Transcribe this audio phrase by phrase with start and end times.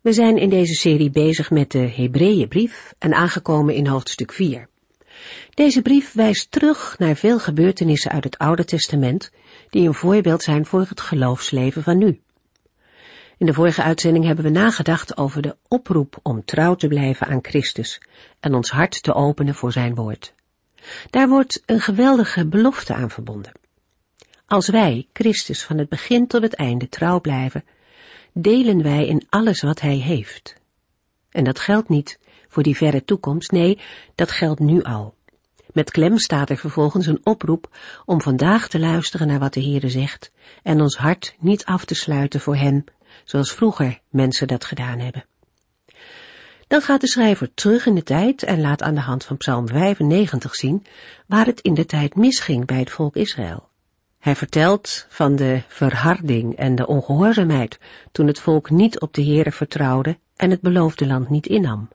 [0.00, 4.68] We zijn in deze serie bezig met de Hebreeënbrief en aangekomen in hoofdstuk 4.
[5.54, 9.30] Deze brief wijst terug naar veel gebeurtenissen uit het Oude Testament
[9.68, 12.20] die een voorbeeld zijn voor het geloofsleven van nu.
[13.38, 17.44] In de vorige uitzending hebben we nagedacht over de oproep om trouw te blijven aan
[17.44, 18.00] Christus
[18.40, 20.34] en ons hart te openen voor zijn woord.
[21.10, 23.52] Daar wordt een geweldige belofte aan verbonden.
[24.46, 27.64] Als wij Christus van het begin tot het einde trouw blijven,
[28.32, 30.54] delen wij in alles wat Hij heeft.
[31.30, 33.78] En dat geldt niet voor die verre toekomst, nee,
[34.14, 35.14] dat geldt nu al.
[35.72, 39.88] Met klem staat er vervolgens een oproep om vandaag te luisteren naar wat de Heere
[39.88, 42.84] zegt en ons hart niet af te sluiten voor Hem,
[43.24, 45.24] zoals vroeger mensen dat gedaan hebben.
[46.66, 49.68] Dan gaat de schrijver terug in de tijd en laat aan de hand van Psalm
[49.68, 50.86] 95 zien
[51.26, 53.69] waar het in de tijd misging bij het volk Israël.
[54.20, 57.78] Hij vertelt van de verharding en de ongehoorzaamheid
[58.12, 61.88] toen het volk niet op de Heere vertrouwde en het beloofde land niet innam.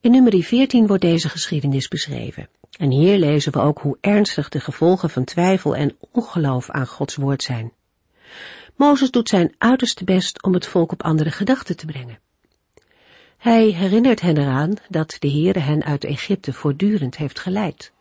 [0.00, 2.48] In nummer 14 wordt deze geschiedenis beschreven.
[2.78, 7.16] En hier lezen we ook hoe ernstig de gevolgen van twijfel en ongeloof aan Gods
[7.16, 7.72] woord zijn.
[8.76, 12.18] Mozes doet zijn uiterste best om het volk op andere gedachten te brengen.
[13.36, 17.92] Hij herinnert hen eraan dat de Heere hen uit Egypte voortdurend heeft geleid.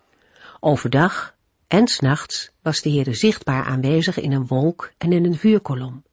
[0.59, 1.36] Overdag
[1.73, 6.03] en s'nachts was de Heere zichtbaar aanwezig in een wolk en in een vuurkolom.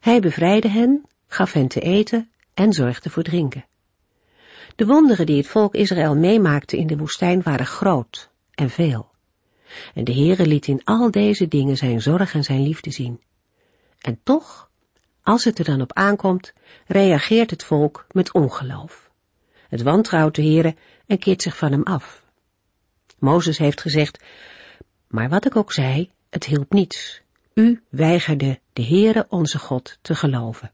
[0.00, 3.64] Hij bevrijdde hen, gaf hen te eten en zorgde voor drinken.
[4.76, 9.10] De wonderen die het volk Israël meemaakte in de woestijn waren groot en veel.
[9.94, 13.20] En de Heere liet in al deze dingen zijn zorg en zijn liefde zien.
[14.00, 14.70] En toch,
[15.22, 16.52] als het er dan op aankomt,
[16.86, 19.10] reageert het volk met ongeloof.
[19.68, 20.76] Het wantrouwt de Heere
[21.06, 22.24] en keert zich van hem af.
[23.18, 24.24] Mozes heeft gezegd,
[25.16, 27.20] maar wat ik ook zei, het hielp niets.
[27.54, 30.70] U weigerde de Heere onze God te geloven.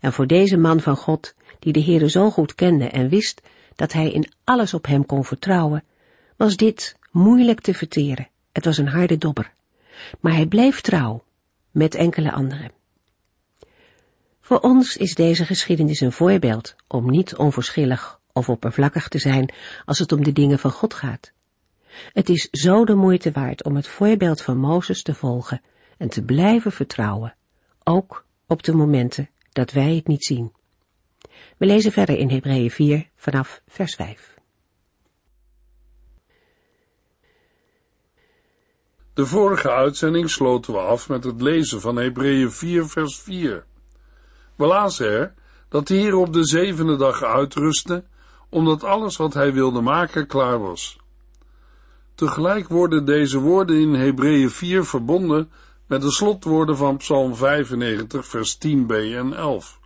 [0.00, 3.42] En voor deze man van God, die de Heere zo goed kende en wist
[3.74, 5.84] dat hij in alles op hem kon vertrouwen,
[6.36, 8.28] was dit moeilijk te verteren.
[8.52, 9.52] Het was een harde dobber.
[10.20, 11.24] Maar hij bleef trouw,
[11.70, 12.72] met enkele anderen.
[14.40, 19.52] Voor ons is deze geschiedenis een voorbeeld om niet onverschillig of oppervlakkig te zijn
[19.84, 21.32] als het om de dingen van God gaat.
[22.12, 25.62] Het is zo de moeite waard om het voorbeeld van Mozes te volgen
[25.98, 27.34] en te blijven vertrouwen,
[27.84, 30.52] ook op de momenten dat wij het niet zien.
[31.56, 34.38] We lezen verder in Hebreeën 4 vanaf vers 5.
[39.14, 43.64] De vorige uitzending sloten we af met het lezen van Hebreeën 4 vers 4.
[44.56, 45.34] We lazen er
[45.68, 48.04] dat de Heer op de zevende dag uitrustte,
[48.48, 50.98] omdat alles wat hij wilde maken klaar was.
[52.20, 55.50] Tegelijk worden deze woorden in Hebreeën 4 verbonden
[55.86, 59.80] met de slotwoorden van Psalm 95, vers 10b en 11.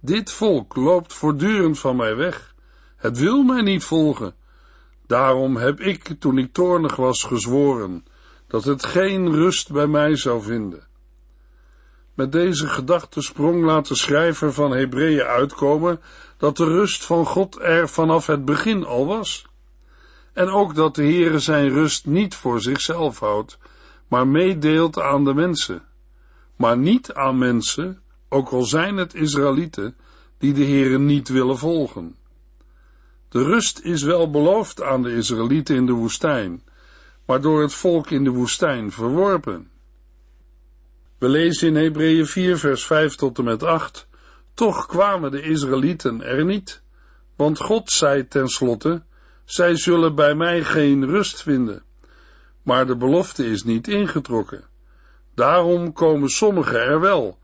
[0.00, 2.54] Dit volk loopt voortdurend van mij weg.
[2.96, 4.34] Het wil mij niet volgen.
[5.06, 8.04] Daarom heb ik, toen ik toornig was, gezworen
[8.46, 10.86] dat het geen rust bij mij zou vinden.
[12.14, 16.00] Met deze gedachtesprong laat de schrijver van Hebreeën uitkomen
[16.36, 19.46] dat de rust van God er vanaf het begin al was.
[20.38, 23.58] En ook dat de Heere zijn rust niet voor zichzelf houdt,
[24.08, 25.82] maar meedeelt aan de mensen.
[26.56, 29.96] Maar niet aan mensen, ook al zijn het Israëlieten,
[30.38, 32.16] die de Heere niet willen volgen.
[33.28, 36.62] De rust is wel beloofd aan de Israëlieten in de woestijn,
[37.26, 39.70] maar door het volk in de woestijn verworpen.
[41.18, 44.08] We lezen in Hebreeën 4 vers 5 tot en met 8,
[44.54, 46.82] toch kwamen de Israëlieten er niet,
[47.36, 49.06] want God zei tenslotte,
[49.48, 51.82] zij zullen bij mij geen rust vinden.
[52.62, 54.64] Maar de belofte is niet ingetrokken.
[55.34, 57.38] Daarom komen sommigen er wel,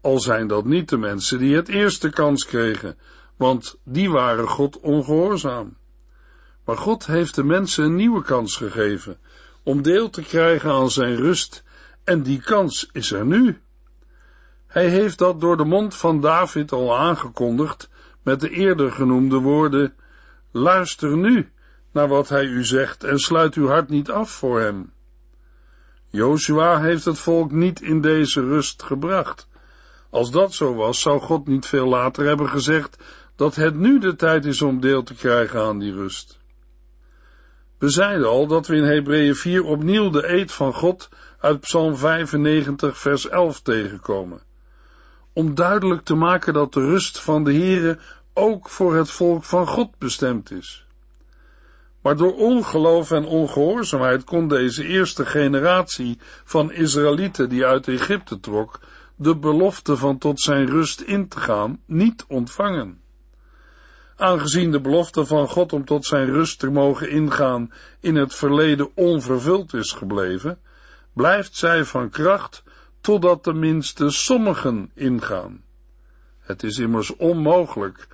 [0.00, 2.98] al zijn dat niet de mensen die het eerste kans kregen,
[3.36, 5.76] want die waren God ongehoorzaam.
[6.64, 9.18] Maar God heeft de mensen een nieuwe kans gegeven
[9.62, 11.64] om deel te krijgen aan zijn rust,
[12.04, 13.60] en die kans is er nu.
[14.66, 17.88] Hij heeft dat door de mond van David al aangekondigd
[18.22, 19.94] met de eerder genoemde woorden:
[20.56, 21.48] Luister nu
[21.92, 24.92] naar wat hij u zegt en sluit uw hart niet af voor hem.
[26.08, 29.48] Joshua heeft het volk niet in deze rust gebracht.
[30.10, 33.02] Als dat zo was, zou God niet veel later hebben gezegd
[33.36, 36.38] dat het nu de tijd is om deel te krijgen aan die rust.
[37.78, 41.08] We zeiden al dat we in Hebreeën 4 opnieuw de eed van God
[41.40, 44.42] uit Psalm 95 vers 11 tegenkomen.
[45.32, 47.98] Om duidelijk te maken dat de rust van de Here
[48.34, 50.86] ook voor het volk van God bestemd is.
[52.02, 58.80] Maar door ongeloof en ongehoorzaamheid kon deze eerste generatie van Israëlieten die uit Egypte trok,
[59.16, 63.02] de belofte van tot zijn rust in te gaan, niet ontvangen.
[64.16, 68.90] Aangezien de belofte van God om tot zijn rust te mogen ingaan in het verleden
[68.94, 70.58] onvervuld is gebleven,
[71.12, 72.62] blijft zij van kracht
[73.00, 75.64] totdat tenminste sommigen ingaan.
[76.38, 78.08] Het is immers onmogelijk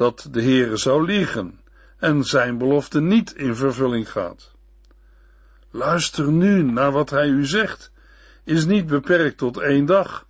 [0.00, 1.60] dat de Heere zou liegen
[1.98, 4.52] en zijn belofte niet in vervulling gaat.
[5.70, 7.92] Luister nu naar wat hij u zegt,
[8.44, 10.26] is niet beperkt tot één dag,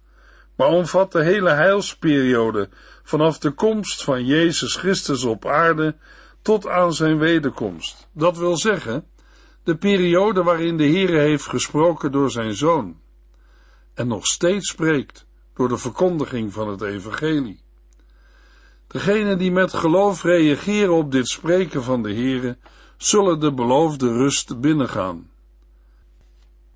[0.56, 2.68] maar omvat de hele heilsperiode
[3.02, 5.96] vanaf de komst van Jezus Christus op aarde
[6.42, 8.08] tot aan zijn wederkomst.
[8.12, 9.04] Dat wil zeggen,
[9.64, 13.00] de periode waarin de Heere heeft gesproken door zijn Zoon
[13.94, 17.68] en nog steeds spreekt door de verkondiging van het Evangelie.
[18.90, 22.56] Degenen die met geloof reageren op dit spreken van de Heere,
[22.96, 25.30] zullen de beloofde rust binnengaan.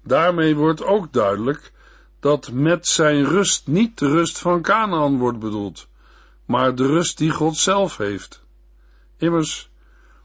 [0.03, 1.73] Daarmee wordt ook duidelijk
[2.21, 5.89] dat met zijn rust niet de rust van Canaan wordt bedoeld,
[6.45, 8.45] maar de rust die God zelf heeft.
[9.17, 9.71] Immers,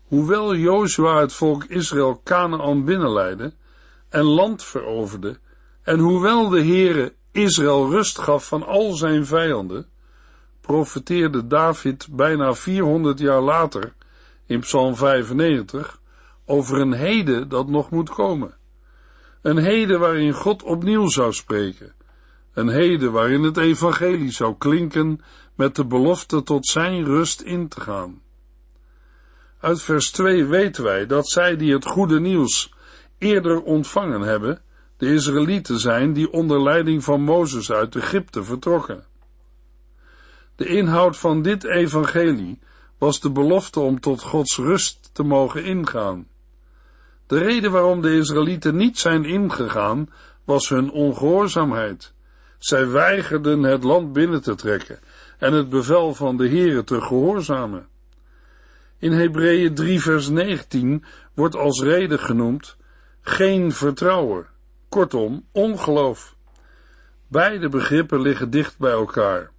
[0.03, 3.53] hoewel Jozua het volk Israël Canaan binnenleidde
[4.09, 5.39] en land veroverde,
[5.81, 9.87] en hoewel de Heere Israël rust gaf van al zijn vijanden,
[10.69, 13.93] profeteerde David bijna 400 jaar later
[14.45, 15.99] in Psalm 95
[16.45, 18.53] over een heden dat nog moet komen.
[19.41, 21.93] Een heden waarin God opnieuw zou spreken.
[22.53, 25.21] Een heden waarin het evangelie zou klinken
[25.55, 28.21] met de belofte tot zijn rust in te gaan.
[29.59, 32.73] Uit vers 2 weten wij dat zij die het goede nieuws
[33.17, 34.61] eerder ontvangen hebben,
[34.97, 39.07] de Israëlieten zijn die onder leiding van Mozes uit Egypte vertrokken.
[40.59, 42.59] De inhoud van dit evangelie
[42.97, 46.27] was de belofte om tot Gods rust te mogen ingaan.
[47.27, 50.09] De reden waarom de Israëlieten niet zijn ingegaan
[50.43, 52.13] was hun ongehoorzaamheid.
[52.57, 54.99] Zij weigerden het land binnen te trekken
[55.37, 57.87] en het bevel van de Heere te gehoorzamen.
[58.97, 61.03] In Hebreeën 3 vers 19
[61.33, 62.77] wordt als reden genoemd
[63.21, 64.47] geen vertrouwen,
[64.89, 66.35] kortom ongeloof.
[67.27, 69.51] Beide begrippen liggen dicht bij elkaar.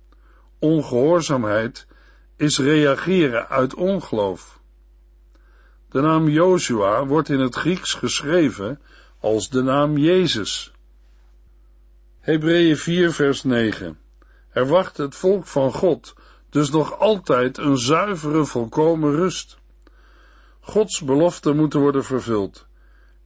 [0.60, 1.86] Ongehoorzaamheid
[2.36, 4.60] is reageren uit ongeloof.
[5.88, 8.80] De naam Joshua wordt in het Grieks geschreven
[9.20, 10.72] als de naam Jezus.
[12.20, 13.98] Hebreeën 4 vers 9.
[14.50, 16.14] Er wacht het volk van God
[16.50, 19.58] dus nog altijd een zuivere, volkomen rust.
[20.60, 22.66] Gods beloften moeten worden vervuld.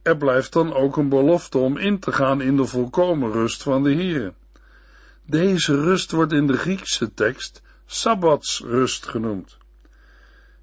[0.01, 3.83] Er blijft dan ook een belofte om in te gaan in de volkomen rust van
[3.83, 4.33] de Here.
[5.27, 9.57] Deze rust wordt in de Griekse tekst Sabbatsrust genoemd.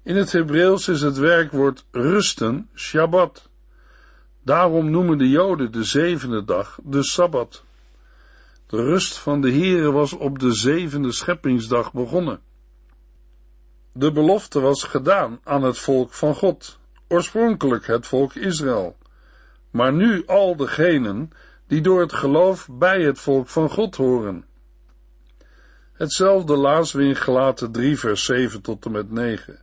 [0.03, 3.49] In het Hebreeuws is het werkwoord rusten Shabbat.
[4.43, 7.63] Daarom noemen de Joden de zevende dag de Sabbat.
[8.67, 12.39] De rust van de Heere was op de zevende scheppingsdag begonnen.
[13.91, 18.97] De belofte was gedaan aan het volk van God, oorspronkelijk het volk Israël,
[19.71, 21.31] maar nu al degenen
[21.67, 24.51] die door het geloof bij het volk van God horen.
[26.03, 29.59] Hetzelfde lazen we in Gelaten 3 vers 7 tot en met 9.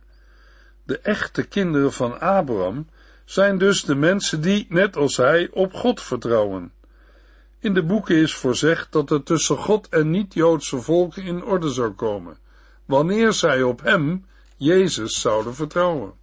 [0.83, 2.89] De echte kinderen van Abraham
[3.25, 6.71] zijn dus de mensen die, net als hij, op God vertrouwen.
[7.59, 11.91] In de boeken is voorzegd dat er tussen God en niet-Joodse volken in orde zou
[11.91, 12.37] komen,
[12.85, 14.25] wanneer zij op hem,
[14.57, 16.13] Jezus, zouden vertrouwen.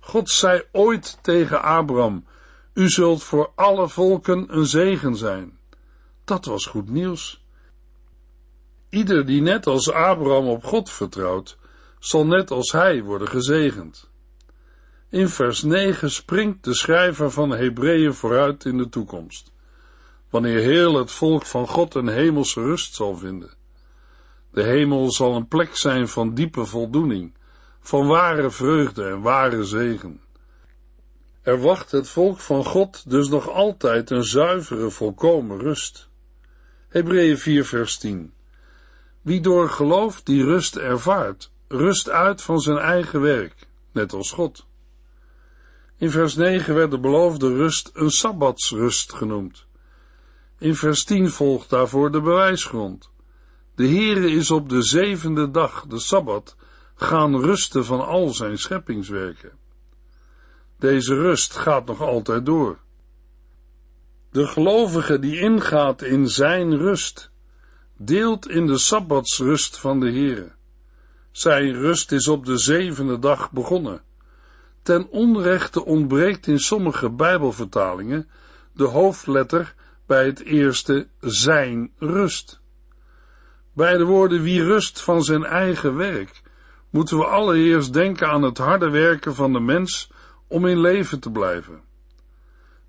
[0.00, 2.24] God zei ooit tegen Abraham,
[2.74, 5.58] u zult voor alle volken een zegen zijn.
[6.24, 7.46] Dat was goed nieuws.
[8.90, 11.58] Ieder die net als Abraham op God vertrouwt,
[11.98, 14.10] zal net als hij worden gezegend.
[15.10, 19.52] In vers 9 springt de schrijver van Hebreeën vooruit in de toekomst,
[20.30, 23.50] wanneer heel het volk van God een hemelse rust zal vinden.
[24.50, 27.36] De hemel zal een plek zijn van diepe voldoening,
[27.80, 30.20] van ware vreugde en ware zegen.
[31.42, 36.08] Er wacht het volk van God dus nog altijd een zuivere, volkomen rust.
[36.88, 38.32] Hebreeën 4 vers 10
[39.28, 44.66] wie door geloof die rust ervaart, rust uit van zijn eigen werk, net als God.
[45.96, 49.66] In vers 9 werd de beloofde rust een sabbatsrust genoemd.
[50.58, 53.10] In vers 10 volgt daarvoor de bewijsgrond.
[53.74, 56.56] De Heere is op de zevende dag, de Sabbat,
[56.94, 59.52] gaan rusten van al zijn scheppingswerken.
[60.78, 62.78] Deze rust gaat nog altijd door.
[64.30, 67.30] De gelovige die ingaat in zijn rust,
[67.98, 70.52] deelt in de sabbatsrust van de Heere.
[71.30, 74.02] Zijn rust is op de zevende dag begonnen.
[74.82, 78.28] Ten onrechte ontbreekt in sommige Bijbelvertalingen
[78.72, 79.74] de hoofdletter
[80.06, 82.60] bij het eerste zijn rust.
[83.72, 86.42] Bij de woorden wie rust van zijn eigen werk,
[86.90, 90.10] moeten we allereerst denken aan het harde werken van de mens
[90.46, 91.80] om in leven te blijven.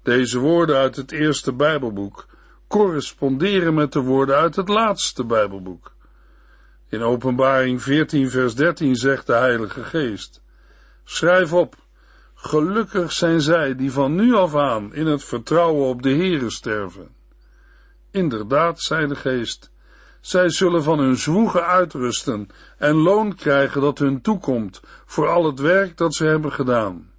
[0.03, 2.27] Deze woorden uit het eerste Bijbelboek
[2.69, 5.93] corresponderen met de woorden uit het laatste Bijbelboek.
[6.89, 10.41] In Openbaring 14, vers 13 zegt de Heilige Geest:
[11.03, 11.75] Schrijf op,
[12.33, 17.09] gelukkig zijn zij die van nu af aan in het vertrouwen op de Heere sterven.
[18.11, 19.71] Inderdaad, zei de Geest,
[20.21, 25.59] zij zullen van hun zwoegen uitrusten en loon krijgen dat hun toekomt voor al het
[25.59, 27.11] werk dat ze hebben gedaan.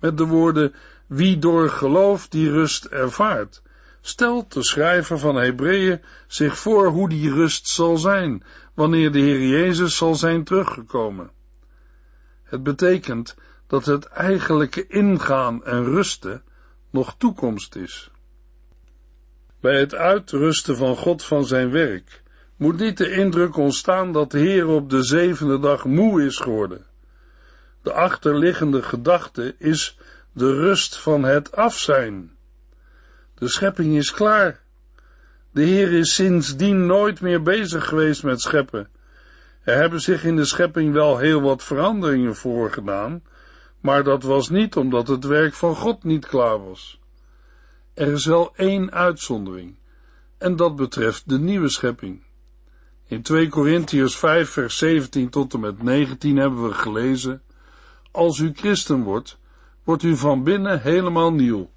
[0.00, 0.74] Met de woorden,
[1.06, 3.62] wie door geloof die rust ervaart,
[4.02, 8.44] stelt de schrijver van Hebreeën zich voor hoe die rust zal zijn,
[8.74, 11.30] wanneer de Heer Jezus zal zijn teruggekomen.
[12.42, 16.42] Het betekent dat het eigenlijke ingaan en rusten
[16.90, 18.10] nog toekomst is.
[19.60, 22.22] Bij het uitrusten van God van zijn werk
[22.56, 26.86] moet niet de indruk ontstaan dat de Heer op de zevende dag moe is geworden.
[27.82, 29.98] De achterliggende gedachte is
[30.32, 32.36] de rust van het afzijn.
[33.42, 34.60] De schepping is klaar.
[35.50, 38.88] De Heer is sindsdien nooit meer bezig geweest met scheppen.
[39.62, 43.22] Er hebben zich in de schepping wel heel wat veranderingen voorgedaan,
[43.80, 47.00] maar dat was niet omdat het werk van God niet klaar was.
[47.94, 49.78] Er is wel één uitzondering,
[50.38, 52.22] en dat betreft de nieuwe schepping.
[53.06, 57.42] In 2 Korintiërs 5 vers 17 tot en met 19 hebben we gelezen,
[58.10, 59.38] Als u christen wordt,
[59.84, 61.70] wordt u van binnen helemaal nieuw.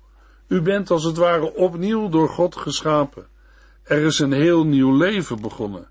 [0.47, 3.27] U bent als het ware opnieuw door God geschapen.
[3.83, 5.89] Er is een heel nieuw leven begonnen.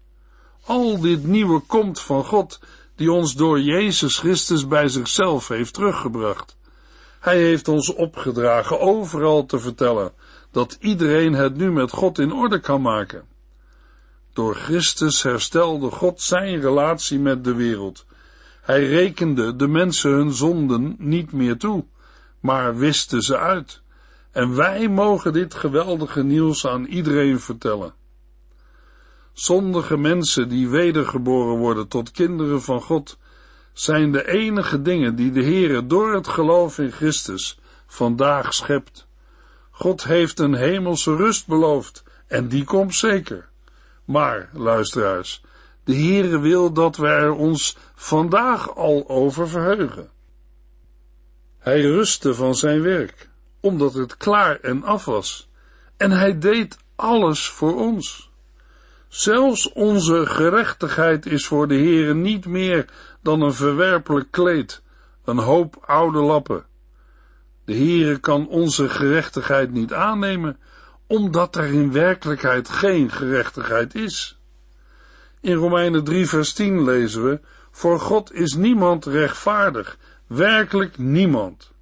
[0.65, 2.61] Al dit nieuwe komt van God,
[2.95, 6.57] die ons door Jezus Christus bij zichzelf heeft teruggebracht.
[7.21, 10.13] Hij heeft ons opgedragen overal te vertellen
[10.51, 13.25] dat iedereen het nu met God in orde kan maken.
[14.33, 18.05] Door Christus herstelde God zijn relatie met de wereld.
[18.63, 21.85] Hij rekende de mensen hun zonden niet meer toe,
[22.41, 23.83] maar wiste ze uit.
[24.35, 27.95] En wij mogen dit geweldige nieuws aan iedereen vertellen.
[29.33, 33.19] Zondige mensen die wedergeboren worden tot kinderen van God,
[33.73, 39.07] zijn de enige dingen die de Heere door het geloof in Christus vandaag schept.
[39.71, 43.49] God heeft een hemelse rust beloofd en die komt zeker.
[44.05, 45.45] Maar, luisteraars,
[45.85, 50.11] de Heere wil dat wij er ons vandaag al over verheugen.
[51.59, 53.29] Hij rustte van zijn werk,
[53.65, 55.49] omdat het klaar en af was,
[55.97, 58.31] en hij deed alles voor ons.
[59.09, 62.85] Zelfs onze gerechtigheid is voor de Heere niet meer
[63.23, 64.83] dan een verwerpelijk kleed,
[65.25, 66.65] een hoop oude lappen.
[67.65, 70.59] De Heere kan onze gerechtigheid niet aannemen,
[71.07, 74.39] omdat er in werkelijkheid geen gerechtigheid is.
[75.41, 77.41] In Romeinen 3 vers 10 lezen we,
[77.71, 81.74] voor God is niemand rechtvaardig, werkelijk niemand.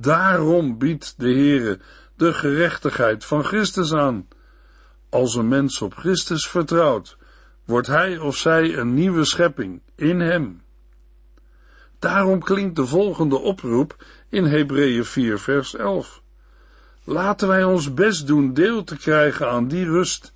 [0.00, 1.78] Daarom biedt de Heere
[2.16, 4.28] de gerechtigheid van Christus aan.
[5.08, 7.16] Als een mens op Christus vertrouwt,
[7.64, 10.62] wordt hij of zij een nieuwe schepping in hem.
[11.98, 16.22] Daarom klinkt de volgende oproep in Hebreeën 4 vers 11.
[17.04, 20.32] Laten wij ons best doen deel te krijgen aan die rust.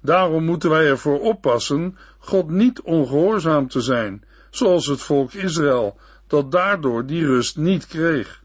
[0.00, 6.52] Daarom moeten wij ervoor oppassen God niet ongehoorzaam te zijn, zoals het volk Israël, dat
[6.52, 8.42] daardoor die rust niet kreeg.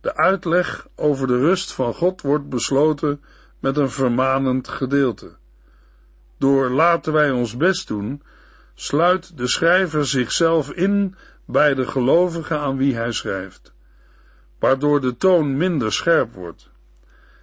[0.00, 3.20] De uitleg over de rust van God wordt besloten
[3.58, 5.36] met een vermanend gedeelte.
[6.38, 8.22] Door laten wij ons best doen,
[8.74, 11.14] sluit de schrijver zichzelf in
[11.44, 13.72] bij de gelovigen aan wie hij schrijft,
[14.58, 16.70] waardoor de toon minder scherp wordt.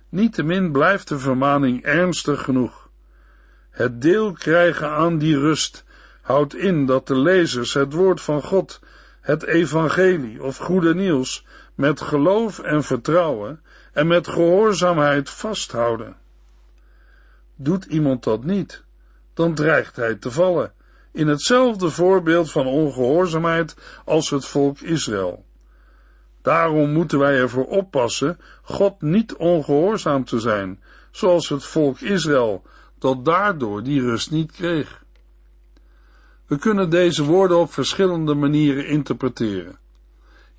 [0.09, 2.89] Niettemin blijft de vermaning ernstig genoeg.
[3.69, 5.83] Het deel krijgen aan die rust
[6.21, 8.79] houdt in dat de lezers het woord van God,
[9.21, 11.45] het evangelie of goede nieuws,
[11.75, 13.61] met geloof en vertrouwen
[13.93, 16.15] en met gehoorzaamheid vasthouden.
[17.55, 18.83] Doet iemand dat niet,
[19.33, 20.73] dan dreigt hij te vallen,
[21.11, 25.45] in hetzelfde voorbeeld van ongehoorzaamheid als het volk Israël.
[26.41, 32.63] Daarom moeten wij ervoor oppassen God niet ongehoorzaam te zijn, zoals het volk Israël,
[32.99, 35.03] dat daardoor die rust niet kreeg.
[36.47, 39.77] We kunnen deze woorden op verschillende manieren interpreteren.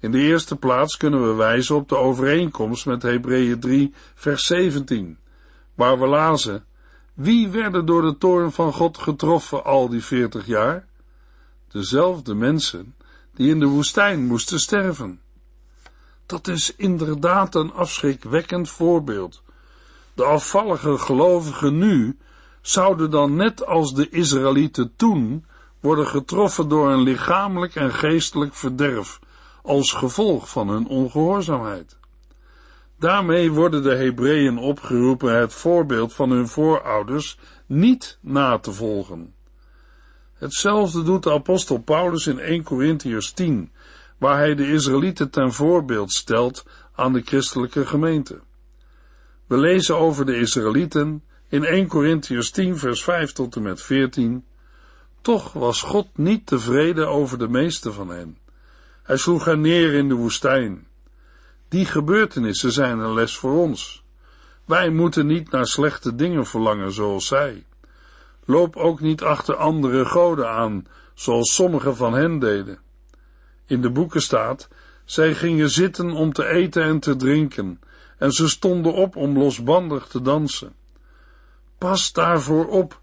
[0.07, 5.19] In de eerste plaats kunnen we wijzen op de overeenkomst met Hebreeën 3, vers 17,
[5.75, 6.65] waar we lazen:
[7.15, 10.87] Wie werden door de toorn van God getroffen al die veertig jaar?
[11.69, 12.95] Dezelfde mensen
[13.35, 15.21] die in de woestijn moesten sterven.
[16.27, 19.43] Dat is inderdaad een afschrikwekkend voorbeeld.
[20.15, 22.19] De afvallige gelovigen nu
[22.61, 25.45] zouden dan net als de Israëlieten toen
[25.81, 29.19] worden getroffen door een lichamelijk en geestelijk verderf
[29.67, 31.97] als gevolg van hun ongehoorzaamheid.
[32.99, 39.35] Daarmee worden de Hebreeën opgeroepen het voorbeeld van hun voorouders niet na te volgen.
[40.35, 43.73] Hetzelfde doet de apostel Paulus in 1 Corinthiërs 10,
[44.19, 48.41] waar hij de Israëlieten ten voorbeeld stelt aan de christelijke gemeente.
[49.47, 54.45] We lezen over de Israëlieten in 1 Corinthiërs 10 vers 5 tot en met 14.
[55.21, 58.39] Toch was God niet tevreden over de meeste van hen.
[59.07, 60.87] Hij sloeg hen neer in de woestijn.
[61.69, 64.05] Die gebeurtenissen zijn een les voor ons.
[64.65, 67.67] Wij moeten niet naar slechte dingen verlangen zoals zij.
[68.45, 72.79] Loop ook niet achter andere goden aan, zoals sommigen van hen deden.
[73.67, 74.69] In de boeken staat,
[75.05, 77.81] zij gingen zitten om te eten en te drinken,
[78.19, 80.75] en ze stonden op om losbandig te dansen.
[81.79, 83.01] Pas daarvoor op.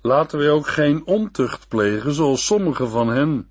[0.00, 3.48] Laten wij ook geen ontucht plegen, zoals sommigen van hen,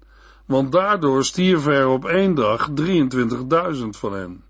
[0.48, 4.44] want daardoor stierven er op één dag 23.000 van hen.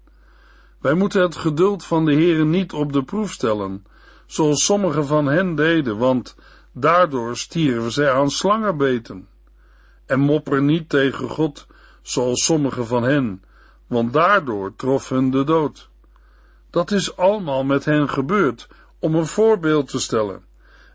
[0.80, 3.86] Wij moeten het geduld van de Heere niet op de proef stellen,
[4.25, 6.36] zoals sommigen van hen deden, want
[6.72, 9.27] daardoor stierven zij aan slangenbeten.
[10.06, 11.68] En mopper niet tegen God,
[12.01, 13.44] zoals sommigen van hen,
[13.88, 15.89] want daardoor trof hun de dood.
[16.70, 18.68] Dat is allemaal met hen gebeurd,
[19.00, 20.47] om een voorbeeld te stellen.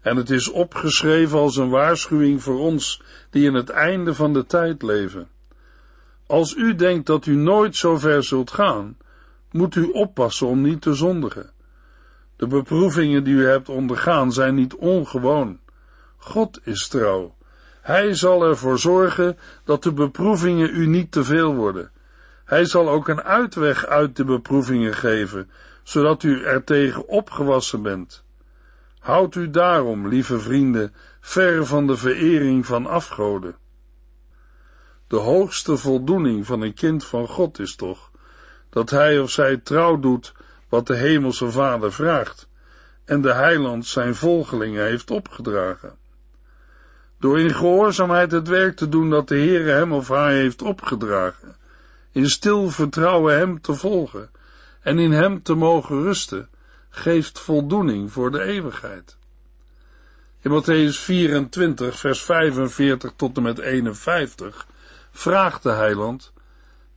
[0.02, 4.46] En het is opgeschreven als een waarschuwing voor ons, die in het einde van de
[4.46, 5.28] tijd leven.
[6.26, 8.96] Als u denkt dat u nooit zo ver zult gaan,
[9.50, 11.50] moet u oppassen om niet te zondigen.
[12.36, 15.58] De beproevingen die u hebt ondergaan zijn niet ongewoon.
[16.16, 17.34] God is trouw.
[17.80, 21.90] Hij zal ervoor zorgen dat de beproevingen u niet te veel worden.
[22.44, 25.50] Hij zal ook een uitweg uit de beproevingen geven,
[25.82, 28.21] zodat u er tegen opgewassen bent.
[29.02, 33.56] Houd u daarom, lieve vrienden, ver van de verering van afgoden.
[35.06, 38.10] De hoogste voldoening van een kind van God is toch
[38.70, 40.32] dat hij of zij trouw doet
[40.68, 42.48] wat de hemelse Vader vraagt
[43.04, 45.96] en de heiland zijn volgelingen heeft opgedragen.
[47.18, 51.56] Door in gehoorzaamheid het werk te doen dat de Heere hem of haar heeft opgedragen,
[52.12, 54.30] in stil vertrouwen hem te volgen
[54.80, 56.48] en in hem te mogen rusten,
[56.94, 59.16] geeft voldoening voor de eeuwigheid.
[60.40, 64.66] In Matthäus 24, vers 45 tot en met 51
[65.10, 66.32] vraagt de heiland,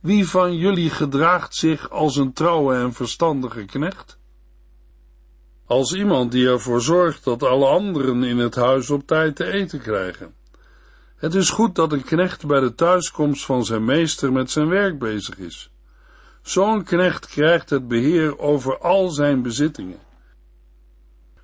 [0.00, 4.18] wie van jullie gedraagt zich als een trouwe en verstandige knecht?
[5.66, 9.80] Als iemand die ervoor zorgt dat alle anderen in het huis op tijd te eten
[9.80, 10.34] krijgen.
[11.16, 14.98] Het is goed dat een knecht bij de thuiskomst van zijn meester met zijn werk
[14.98, 15.70] bezig is.
[16.46, 19.98] Zo'n knecht krijgt het beheer over al zijn bezittingen.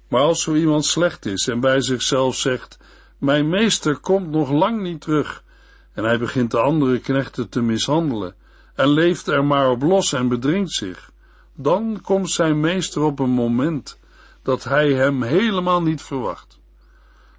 [0.08, 2.78] Maar als zo iemand slecht is en bij zichzelf zegt:
[3.18, 5.44] Mijn meester komt nog lang niet terug,
[5.92, 8.34] en hij begint de andere knechten te mishandelen,
[8.74, 11.10] en leeft er maar op los en bedringt zich,
[11.54, 13.98] dan komt zijn meester op een moment
[14.42, 16.60] dat hij hem helemaal niet verwacht.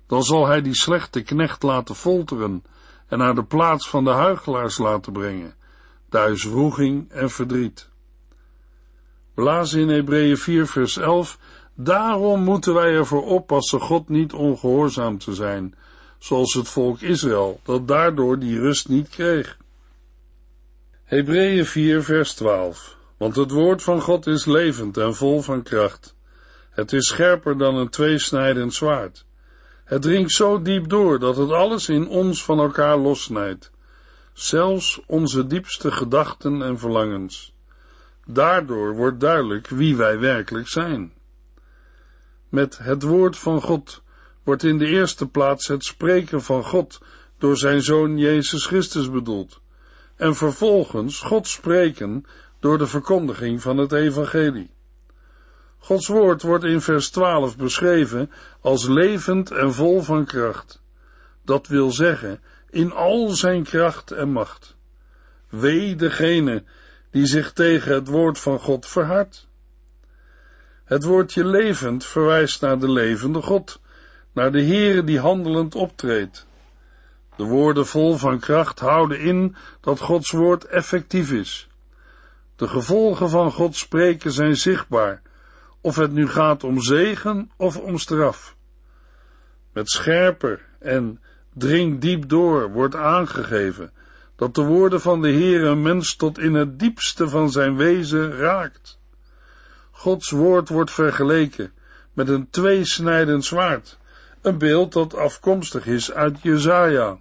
[0.08, 2.64] Dan zal hij die slechte knecht laten folteren
[3.08, 5.62] en naar de plaats van de huigelaars laten brengen.
[6.14, 7.90] Daar is wroeging en verdriet.
[9.36, 11.38] Lazen in Hebreeën 4 vers 11,
[11.76, 15.76] daarom moeten wij ervoor oppassen God niet ongehoorzaam te zijn,
[16.18, 19.58] zoals het volk Israël, dat daardoor die rust niet kreeg.
[21.04, 26.16] Hebreeën 4 vers 12, want het woord van God is levend en vol van kracht.
[26.70, 29.26] Het is scherper dan een tweesnijdend zwaard.
[29.84, 33.73] Het dringt zo diep door dat het alles in ons van elkaar lossnijdt,
[34.34, 37.54] zelfs onze diepste gedachten en verlangens.
[38.26, 41.14] Daardoor wordt duidelijk wie wij werkelijk zijn.
[42.50, 44.04] Met het woord van God
[44.44, 47.02] wordt in de eerste plaats het spreken van God
[47.38, 49.62] door zijn Zoon Jezus Christus bedoeld,
[50.16, 52.26] en vervolgens God spreken
[52.60, 54.72] door de verkondiging van het Evangelie.
[55.78, 60.82] Gods woord wordt in vers 12 beschreven als levend en vol van kracht.
[61.46, 62.42] Dat wil zeggen,
[62.74, 64.76] in al zijn kracht en macht.
[65.50, 66.64] Wee degene
[67.12, 69.48] die zich tegen het woord van God verhardt.
[70.84, 73.82] Het woordje levend verwijst naar de levende God,
[74.32, 76.48] naar de Heere die handelend optreedt.
[77.36, 81.68] De woorden vol van kracht houden in dat Gods woord effectief is.
[82.56, 85.22] De gevolgen van Gods spreken zijn zichtbaar,
[85.82, 88.56] of het nu gaat om zegen of om straf.
[89.74, 91.22] Met scherper en
[91.54, 93.92] dring diep door wordt aangegeven
[94.36, 98.38] dat de woorden van de Heer een mens tot in het diepste van zijn wezen
[98.38, 99.00] raakt.
[99.92, 101.72] Gods woord wordt vergeleken
[102.14, 103.98] met een tweesnijdend zwaard,
[104.42, 107.18] een beeld dat afkomstig is uit Jezaja.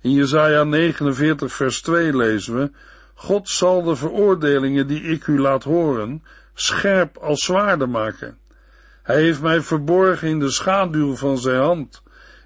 [0.00, 2.70] In Jezaja 49 vers 2 lezen we,
[3.14, 6.24] God zal de veroordelingen die ik u laat horen,
[6.54, 8.38] scherp als zwaarden maken.
[9.02, 12.01] Hij heeft mij verborgen in de schaduw van zijn hand.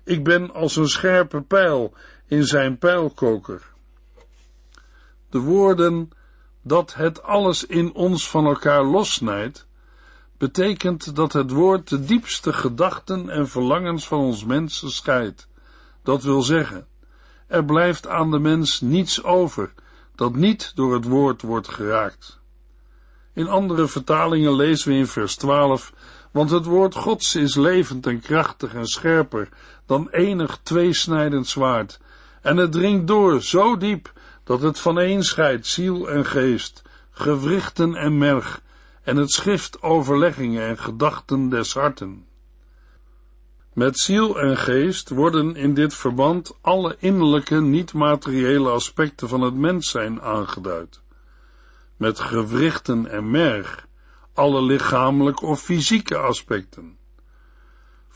[0.07, 1.95] Ik ben als een scherpe pijl
[2.27, 3.62] in zijn pijlkoker.
[5.31, 6.11] De woorden
[6.62, 9.66] dat het alles in ons van elkaar lossnijdt,
[10.38, 15.49] betekent dat het woord de diepste gedachten en verlangens van ons mensen scheidt.
[16.03, 16.87] Dat wil zeggen,
[17.47, 19.73] er blijft aan de mens niets over
[20.14, 22.40] dat niet door het woord wordt geraakt.
[23.33, 25.92] In andere vertalingen lezen we in vers 12,
[26.33, 29.49] want het woord Gods is levend en krachtig en scherper
[29.87, 32.01] dan enig tweesnijdend zwaard,
[32.42, 34.12] en het dringt door zo diep
[34.44, 38.62] dat het vaneen scheidt ziel en geest, gewrichten en merg,
[39.03, 42.27] en het schrift overleggingen en gedachten des harten.
[43.72, 49.90] Met ziel en geest worden in dit verband alle innerlijke, niet-materiële aspecten van het mens
[49.90, 51.01] zijn aangeduid.
[51.96, 53.87] Met gewrichten en merg
[54.35, 56.95] alle lichamelijke of fysieke aspecten.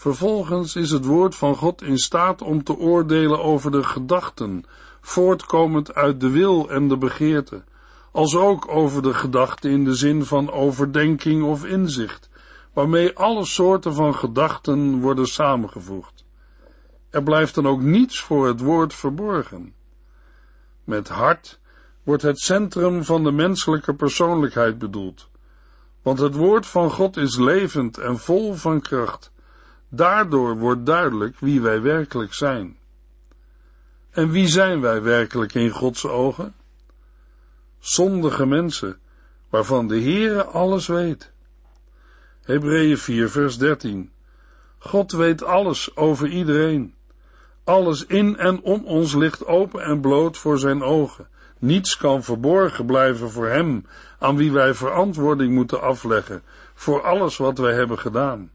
[0.01, 4.65] Vervolgens is het woord van God in staat om te oordelen over de gedachten,
[5.01, 7.65] voortkomend uit de wil en de begeerte,
[8.13, 12.31] als ook over de gedachten in de zin van overdenking of inzicht,
[12.73, 16.25] waarmee alle soorten van gedachten worden samengevoegd.
[17.11, 19.75] Er blijft dan ook niets voor het woord verborgen.
[20.85, 21.61] Met hart
[22.03, 25.29] wordt het centrum van de menselijke persoonlijkheid bedoeld,
[26.03, 29.30] want het woord van God is levend en vol van kracht.
[29.91, 32.77] Daardoor wordt duidelijk wie wij werkelijk zijn.
[34.11, 36.55] En wie zijn wij werkelijk in Gods ogen?
[37.79, 38.99] Zondige mensen,
[39.49, 41.33] waarvan de Heere alles weet.
[42.43, 44.11] Hebreeën 4 vers 13
[44.83, 46.95] God weet alles over iedereen.
[47.65, 51.29] Alles in en om ons ligt open en bloot voor zijn ogen.
[51.59, 53.87] Niets kan verborgen blijven voor hem,
[54.19, 56.43] aan wie wij verantwoording moeten afleggen
[56.75, 58.51] voor alles wat wij hebben gedaan.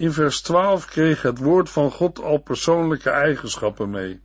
[0.00, 4.20] In vers 12 kreeg het woord van God al persoonlijke eigenschappen mee.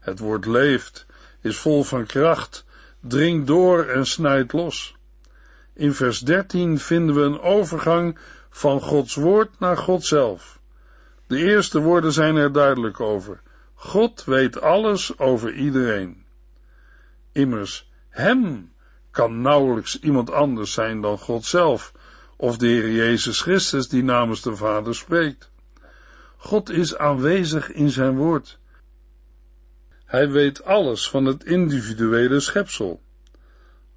[0.00, 1.06] Het woord leeft,
[1.40, 2.64] is vol van kracht,
[3.00, 4.96] dringt door en snijdt los.
[5.72, 8.18] In vers 13 vinden we een overgang
[8.50, 10.60] van Gods woord naar God zelf.
[11.26, 13.40] De eerste woorden zijn er duidelijk over.
[13.74, 16.24] God weet alles over iedereen.
[17.32, 18.72] Immers, Hem
[19.10, 21.92] kan nauwelijks iemand anders zijn dan God zelf,
[22.44, 25.50] of de Heer Jezus Christus die namens de Vader spreekt.
[26.36, 28.58] God is aanwezig in zijn woord.
[30.04, 33.02] Hij weet alles van het individuele schepsel.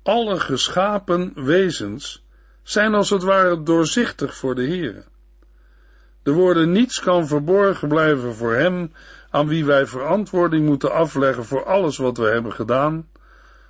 [0.04, 2.26] Alle geschapen wezens
[2.64, 5.06] zijn als het ware doorzichtig voor de Heer.
[6.24, 8.94] De woorden niets kan verborgen blijven voor Hem,
[9.30, 13.10] aan wie wij verantwoording moeten afleggen voor alles wat we hebben gedaan,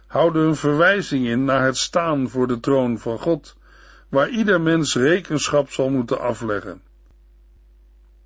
[0.07, 3.56] houden een verwijzing in naar het staan voor de troon van God,
[4.09, 6.81] waar ieder mens rekenschap zal moeten afleggen.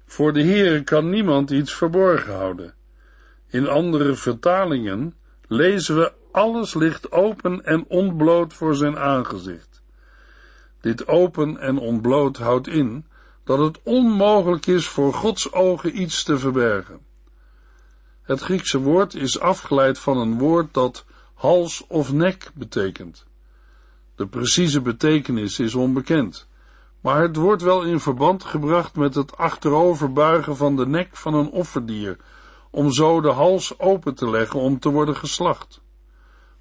[0.06, 2.74] Voor de Heere kan niemand iets verborgen houden.
[3.48, 5.16] In andere vertalingen
[5.48, 9.82] lezen we alles ligt open en ontbloot voor zijn aangezicht.
[10.82, 13.06] Dit open en ontbloot houdt in
[13.44, 17.00] dat het onmogelijk is voor Gods ogen iets te verbergen.
[18.22, 23.26] Het Griekse woord is afgeleid van een woord dat hals of nek betekent.
[24.16, 26.48] De precieze betekenis is onbekend,
[27.02, 31.50] maar het wordt wel in verband gebracht met het achteroverbuigen van de nek van een
[31.50, 32.18] offerdier,
[32.72, 35.82] om zo de hals open te leggen om te worden geslacht.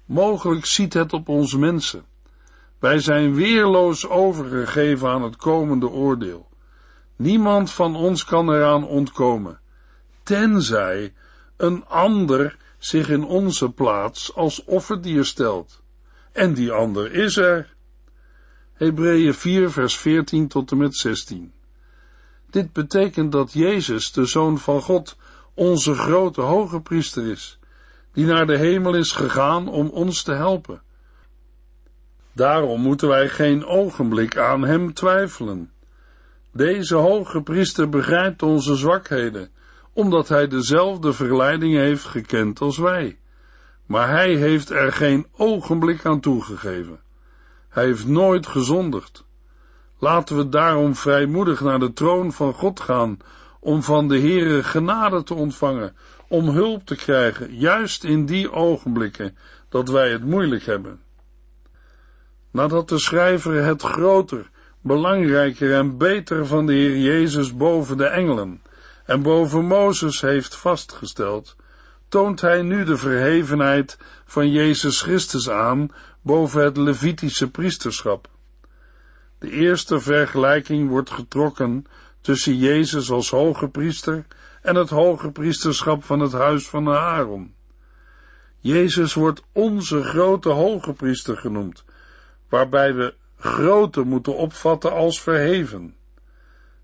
[0.05, 2.05] Mogelijk ziet het op ons mensen.
[2.79, 6.49] Wij zijn weerloos overgegeven aan het komende oordeel.
[7.15, 9.59] Niemand van ons kan eraan ontkomen,
[10.23, 11.13] tenzij
[11.57, 15.80] een ander zich in onze plaats als offerdier stelt.
[16.31, 17.73] En die ander is er.
[18.73, 21.53] Hebreeën 4 vers 14 tot en met 16.
[22.49, 25.17] Dit betekent dat Jezus, de Zoon van God,
[25.53, 27.59] onze grote hoge priester is,
[28.13, 30.81] die naar de hemel is gegaan om ons te helpen.
[32.33, 35.71] Daarom moeten wij geen ogenblik aan hem twijfelen.
[36.51, 39.49] Deze hoge priester begrijpt onze zwakheden,
[39.93, 43.19] omdat hij dezelfde verleiding heeft gekend als wij.
[43.91, 46.99] Maar hij heeft er geen ogenblik aan toegegeven.
[47.69, 49.25] Hij heeft nooit gezondigd.
[49.99, 53.17] Laten we daarom vrijmoedig naar de troon van God gaan,
[53.59, 55.95] om van de Heere genade te ontvangen,
[56.27, 59.37] om hulp te krijgen, juist in die ogenblikken
[59.69, 60.99] dat wij het moeilijk hebben.
[62.51, 64.49] Nadat de schrijver het groter,
[64.81, 68.61] belangrijker en beter van de Heer Jezus boven de engelen
[69.05, 71.55] en boven Mozes heeft vastgesteld,
[72.11, 78.29] toont hij nu de verhevenheid van Jezus Christus aan boven het Levitische priesterschap.
[79.39, 81.85] De eerste vergelijking wordt getrokken
[82.21, 84.25] tussen Jezus als hoge priester
[84.61, 87.55] en het hoge priesterschap van het huis van Aaron.
[88.57, 91.83] Jezus wordt onze grote hoge priester genoemd,
[92.49, 95.95] waarbij we grote moeten opvatten als verheven.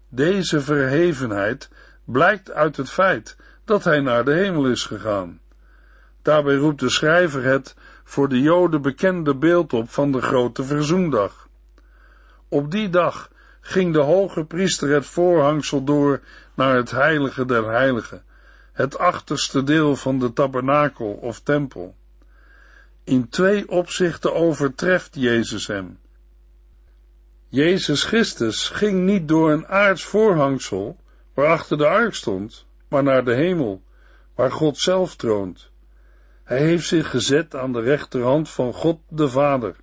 [0.10, 1.70] Deze verhevenheid
[2.06, 5.39] blijkt uit het feit dat hij naar de hemel is gegaan.
[6.21, 11.47] Daarbij roept de schrijver het voor de Joden bekende beeld op van de grote verzoendag.
[12.49, 16.21] Op die dag ging de hoge priester het voorhangsel door
[16.53, 18.23] naar het heilige der heiligen,
[18.73, 21.95] het achterste deel van de tabernakel of tempel.
[23.03, 25.99] In twee opzichten overtreft Jezus hem.
[27.47, 30.97] Jezus Christus ging niet door een aards voorhangsel,
[31.34, 33.84] waarachter de ark stond, maar naar de hemel,
[34.36, 35.71] waar God zelf troont.
[36.43, 39.76] Hij heeft zich gezet aan de rechterhand van God de Vader.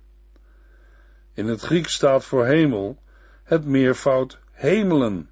[1.33, 3.01] In het Grieks staat voor hemel
[3.43, 5.29] het meervoud hemelen.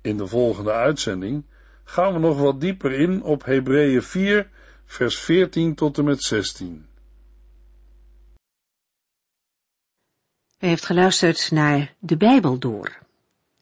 [0.00, 1.44] In de volgende uitzending
[1.84, 4.50] gaan we nog wat dieper in op Hebreeën 4,
[4.84, 6.86] vers 14 tot en met 16.
[10.58, 12.98] U heeft geluisterd naar De Bijbel Door,